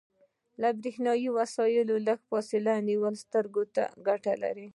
[0.61, 4.67] له بریښنایي وسایلو لږه فاصله نیول سترګو ته ګټه لري.